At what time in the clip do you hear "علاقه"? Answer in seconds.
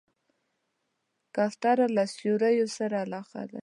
3.05-3.41